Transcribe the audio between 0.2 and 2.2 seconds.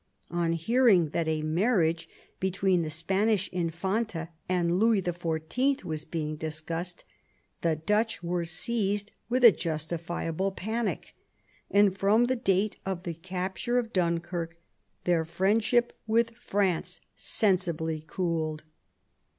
On hearing that a marriage